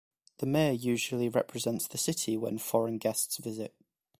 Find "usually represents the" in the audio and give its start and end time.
0.71-1.99